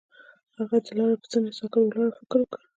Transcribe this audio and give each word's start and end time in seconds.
هغه 0.57 0.77
د 0.85 0.87
لاره 0.97 1.15
پر 1.21 1.27
څنډه 1.31 1.51
ساکت 1.59 1.81
ولاړ 1.85 2.07
او 2.09 2.15
فکر 2.19 2.39
وکړ. 2.41 2.59